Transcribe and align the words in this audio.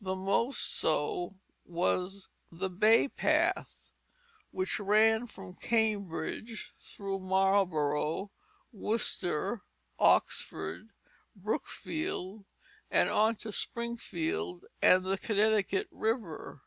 The 0.00 0.14
most 0.14 0.76
so 0.76 1.40
was 1.64 2.28
the 2.52 2.70
Bay 2.70 3.08
Path, 3.08 3.90
which 4.52 4.78
ran 4.78 5.26
from 5.26 5.54
Cambridge 5.56 6.70
through 6.78 7.18
Marlborough, 7.18 8.30
Worcester, 8.70 9.64
Oxford, 9.98 10.90
Brookfield, 11.34 12.44
and 12.92 13.08
on 13.10 13.34
to 13.42 13.50
Springfield 13.50 14.66
and 14.80 15.04
the 15.04 15.18
Connecticut 15.18 15.88
River. 15.90 16.62